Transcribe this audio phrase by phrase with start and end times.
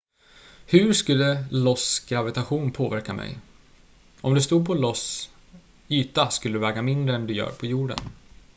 [0.67, 3.37] hur skulle ios gravitation påverka mig
[4.21, 5.03] om du stod på ios
[5.89, 7.97] yta skulle du väga mindre än du gör på jorden